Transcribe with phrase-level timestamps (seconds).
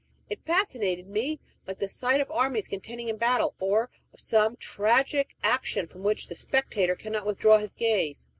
[0.31, 5.35] It fascinated me, like the sight of armies contending in battle, or of some tragic
[5.43, 8.27] action from which the spectator cannot withdraw his gaze.